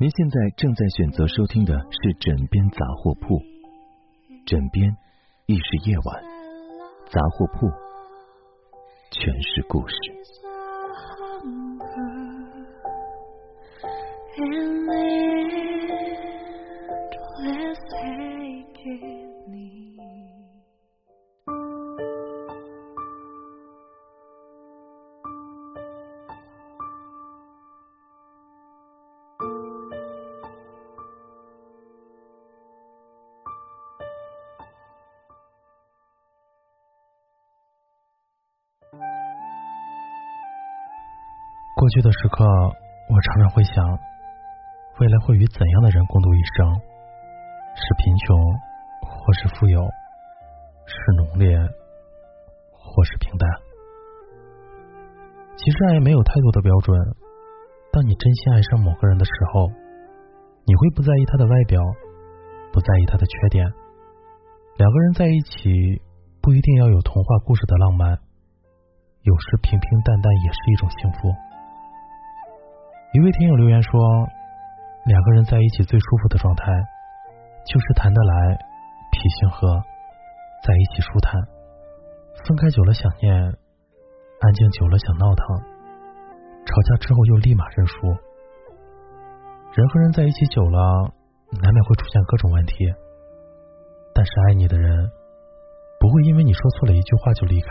[0.00, 3.38] 您现在正在选择收听的是《枕边杂货铺》，
[4.44, 4.96] 枕边
[5.46, 6.24] 亦是夜晚，
[7.12, 7.70] 杂货铺
[9.12, 9.94] 全是故事。
[41.84, 42.42] 过去的时刻，
[43.12, 43.84] 我常常会想，
[45.00, 46.80] 未来会与怎样的人共度一生？
[47.76, 48.34] 是贫穷，
[49.02, 49.82] 或是富有；
[50.86, 51.54] 是浓烈，
[52.72, 53.46] 或是平淡。
[55.56, 56.98] 其实爱没有太多的标准。
[57.92, 59.68] 当你真心爱上某个人的时候，
[60.64, 61.82] 你会不在意他的外表，
[62.72, 63.68] 不在意他的缺点。
[64.78, 66.00] 两个人在一起，
[66.40, 68.16] 不一定要有童话故事的浪漫，
[69.20, 71.28] 有时平平淡淡也是一种幸福。
[73.14, 74.00] 一位听友留言说
[75.06, 76.66] ：“两个人在一起最舒服的状态，
[77.64, 78.58] 就是谈得来，
[79.12, 79.70] 脾性和，
[80.66, 81.40] 在一起舒坦。
[82.42, 85.46] 分开久了想念，安静久了想闹腾，
[86.66, 87.94] 吵架之后又立马认输。
[89.74, 91.14] 人和人在一起久了，
[91.62, 92.74] 难免会出现各种问题。
[94.12, 95.08] 但是爱你的人，
[96.00, 97.68] 不会因为你说错了一句话就离开，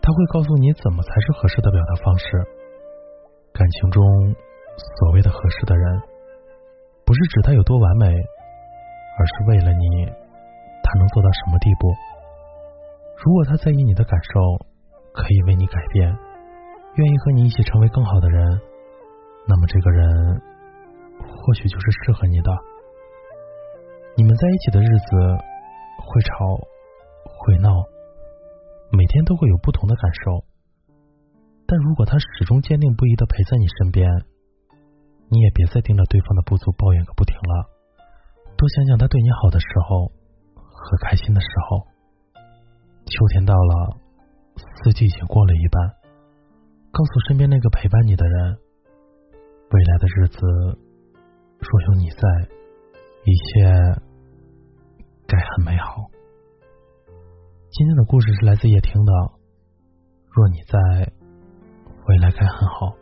[0.00, 2.26] 他会告诉你怎么才是合适的表达方式。”
[3.52, 4.02] 感情中
[4.76, 6.00] 所谓的合适的人，
[7.04, 10.06] 不是指他有多完美，而是为了你，
[10.82, 11.92] 他能做到什么地步。
[13.22, 14.40] 如果他在意你的感受，
[15.12, 16.08] 可以为你改变，
[16.94, 18.60] 愿意和你一起成为更好的人，
[19.46, 20.40] 那么这个人
[21.18, 22.50] 或许就是适合你的。
[24.16, 25.16] 你们在一起的日子
[25.98, 26.56] 会吵
[27.24, 27.68] 会闹，
[28.90, 30.49] 每天都会有不同的感受。
[31.70, 34.10] 但如果他始终坚定不移的陪在你身边，
[35.28, 37.70] 你也别再盯着对方的不足抱怨个不停了。
[38.58, 40.10] 多想想他对你好的时候
[40.56, 41.86] 和开心的时候。
[43.06, 44.00] 秋天到了，
[44.82, 45.94] 四季已经过了一半，
[46.90, 48.58] 告诉身边那个陪伴你的人，
[49.70, 50.40] 未来的日子
[51.60, 52.18] 若有你在，
[53.22, 53.62] 一切
[55.28, 56.10] 该很美好。
[57.70, 59.12] 今天的故事是来自叶听的，
[60.32, 61.19] 若你在。
[62.06, 62.94] 未来该很好。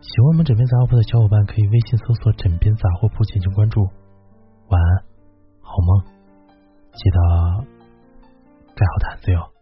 [0.00, 3.82] 喜欢我们枕边杂货铺的小伙伴，可以微信搜索“枕边杂货铺”进行关注。
[4.68, 5.04] 晚安，
[5.60, 6.04] 好梦，
[6.92, 7.18] 记得
[8.74, 9.57] 盖好毯子哟。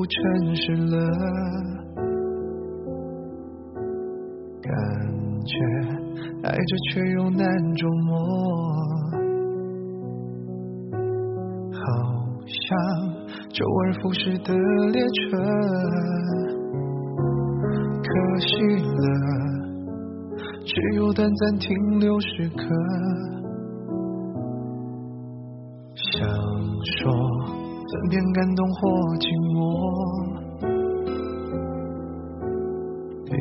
[0.00, 0.96] 不诚实了，
[4.62, 4.72] 感
[5.44, 5.52] 觉
[6.42, 7.46] 爱着却又难
[7.76, 8.16] 琢磨，
[11.74, 11.78] 好
[12.46, 12.56] 像
[13.50, 14.54] 周而复始的
[14.90, 15.36] 列车，
[18.00, 18.48] 可惜
[18.80, 19.04] 了，
[20.64, 22.64] 只有短暂停留时刻。
[25.94, 26.26] 想
[26.96, 27.12] 说，
[27.90, 28.88] 怎偏感动或
[29.18, 29.58] 寂寞，
[33.26, 33.34] 并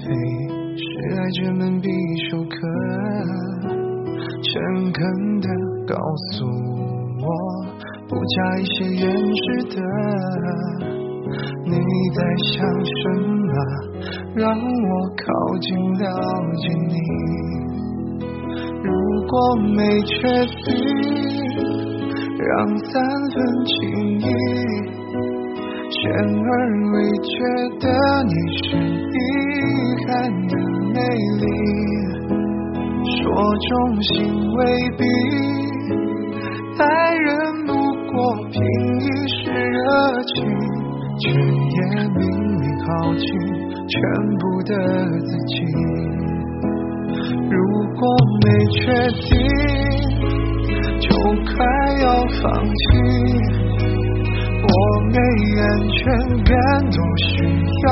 [0.80, 0.82] 是
[1.12, 1.86] 爱者们必
[2.24, 2.56] 修课。
[4.40, 4.52] 诚
[4.94, 5.04] 恳
[5.42, 5.46] 的
[5.86, 5.92] 告
[6.32, 6.48] 诉
[7.20, 7.28] 我，
[8.08, 9.44] 不加一些掩饰
[9.76, 9.78] 的，
[11.66, 11.76] 你
[12.16, 12.18] 在
[12.56, 12.96] 想什
[13.44, 13.52] 么？
[14.36, 14.90] 让我
[15.20, 15.24] 靠
[15.60, 15.68] 近
[16.00, 16.08] 了
[16.56, 16.96] 解你。
[18.82, 18.88] 如
[19.28, 19.36] 果
[19.76, 20.16] 没确
[20.64, 21.55] 定。
[22.38, 22.92] 让三
[23.30, 23.74] 分情
[24.20, 24.22] 意，
[25.90, 26.48] 显而
[26.92, 27.32] 未决
[27.80, 27.84] 的
[28.24, 29.16] 你是遗
[30.06, 30.08] 憾
[30.48, 30.52] 的
[30.92, 30.96] 美
[31.40, 31.44] 丽，
[33.16, 33.24] 说
[33.68, 33.70] 中
[34.02, 34.12] 心
[34.54, 34.60] 未
[34.98, 35.00] 必
[36.78, 36.84] 爱
[37.16, 37.26] 人
[37.66, 38.14] 不过
[38.50, 38.54] 凭
[39.00, 39.80] 一时热
[40.34, 40.34] 情，
[41.18, 41.78] 却也
[42.10, 42.20] 明
[42.60, 43.24] 明耗尽
[43.88, 43.94] 全
[44.38, 44.70] 部的
[45.24, 45.54] 自己。
[47.50, 47.56] 如
[47.94, 48.00] 果
[48.42, 48.76] 没确
[49.22, 49.34] 定，
[51.26, 51.50] 我快
[52.02, 52.06] 要
[52.40, 52.78] 放弃。
[54.62, 54.70] 我
[55.10, 55.18] 没
[55.60, 55.98] 安全
[56.44, 56.54] 感，
[56.90, 57.26] 多需
[57.82, 57.86] 要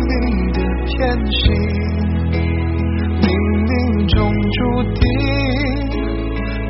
[0.00, 0.12] 你
[0.52, 0.92] 的偏
[1.30, 1.42] 心。
[3.20, 3.28] 冥
[3.68, 3.70] 冥
[4.08, 4.56] 中注
[4.94, 5.02] 定，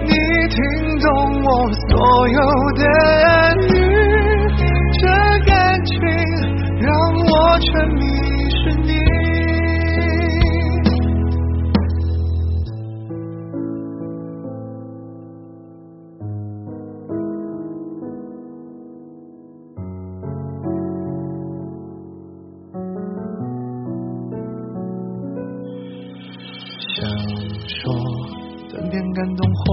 [0.02, 0.10] 你
[0.50, 0.58] 听
[0.98, 1.06] 懂
[1.44, 1.48] 我
[1.88, 1.92] 所
[2.28, 2.38] 有
[2.72, 2.82] 的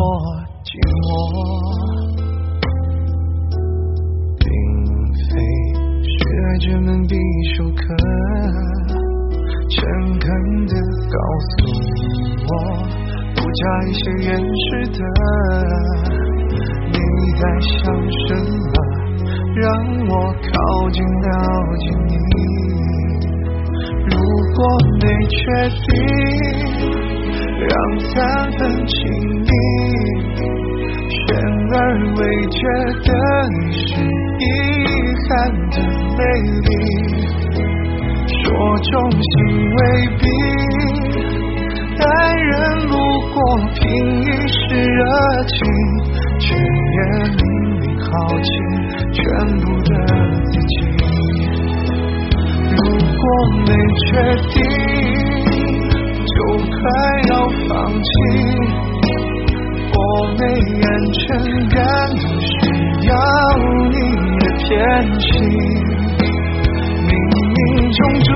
[0.01, 0.09] 感动或
[0.65, 0.67] 寂
[0.97, 1.05] 寞，
[4.39, 4.43] 并
[5.29, 5.31] 非
[6.01, 6.11] 是
[6.41, 7.13] 爱这门必
[7.53, 7.83] 修课。
[9.69, 9.77] 诚
[10.19, 10.25] 恳
[10.65, 10.73] 的
[11.07, 11.15] 告
[11.47, 11.53] 诉
[12.47, 12.51] 我，
[13.35, 14.99] 不加一些掩饰的，
[16.87, 16.97] 你
[17.37, 17.79] 在想
[18.25, 18.73] 什么？
[19.53, 19.67] 让
[20.07, 20.49] 我靠
[20.89, 21.29] 近了
[21.77, 22.33] 解你。
[24.09, 24.11] 如
[24.55, 24.59] 果
[25.01, 25.39] 没确
[25.85, 27.20] 定。
[27.61, 28.97] 让三分亲
[29.41, 29.49] 密，
[31.09, 31.19] 悬
[31.71, 31.75] 而
[32.17, 32.19] 未
[32.49, 32.57] 决
[33.03, 33.09] 的
[33.53, 33.85] 你是
[34.39, 34.43] 遗
[35.29, 35.29] 憾
[35.69, 35.75] 的
[36.17, 36.19] 美
[36.65, 36.69] 丽，
[38.25, 38.41] 说
[38.79, 39.21] 重心
[39.75, 39.79] 未
[40.17, 40.23] 必，
[42.03, 42.51] 爱人
[42.87, 42.91] 不
[43.31, 43.35] 过
[43.75, 43.79] 凭
[44.23, 44.99] 一时热
[45.45, 45.55] 情，
[46.39, 46.97] 却也
[47.37, 47.39] 明
[47.79, 48.09] 明耗
[48.41, 48.49] 尽
[49.13, 49.21] 全
[49.59, 49.89] 部的
[50.45, 50.73] 自己。
[52.71, 53.23] 如果
[53.67, 53.69] 没
[54.07, 54.09] 确
[54.49, 54.51] 定。
[56.33, 56.69] 就快
[58.03, 58.09] 起，
[59.93, 59.97] 我
[60.37, 60.41] 没
[60.81, 61.21] 安全
[61.69, 61.79] 感，
[62.39, 62.51] 需
[63.07, 63.09] 要
[63.89, 63.95] 你
[64.39, 64.65] 的偏
[65.19, 65.29] 心。
[67.07, 67.09] 冥
[67.53, 67.57] 冥
[67.97, 68.27] 中注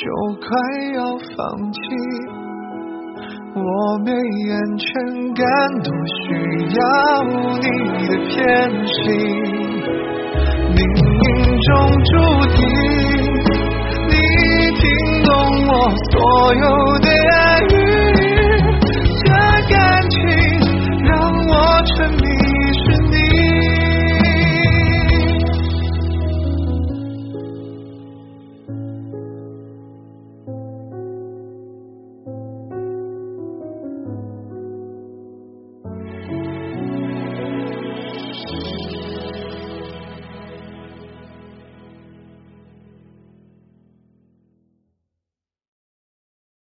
[0.00, 0.06] 就
[0.40, 0.48] 快
[0.94, 0.98] 要
[1.36, 1.36] 放
[1.72, 1.78] 弃。
[3.52, 4.88] 我没安全
[5.34, 5.44] 感，
[5.82, 6.24] 多需
[6.78, 6.80] 要
[7.60, 7.66] 你
[8.08, 8.32] 的偏
[8.86, 8.96] 心。
[10.72, 10.80] 冥
[11.20, 11.22] 冥
[11.66, 11.68] 中
[12.08, 12.10] 注
[12.56, 12.58] 定，
[14.08, 14.10] 你
[14.80, 14.82] 听
[15.24, 15.28] 懂
[15.68, 15.70] 我
[16.10, 16.14] 所
[16.54, 16.64] 有